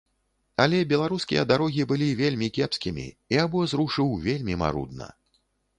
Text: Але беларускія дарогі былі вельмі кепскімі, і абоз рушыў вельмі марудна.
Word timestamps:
Але 0.63 0.77
беларускія 0.93 1.43
дарогі 1.51 1.85
былі 1.91 2.09
вельмі 2.23 2.47
кепскімі, 2.57 3.07
і 3.35 3.41
абоз 3.45 3.79
рушыў 3.83 4.09
вельмі 4.27 4.53
марудна. 4.65 5.07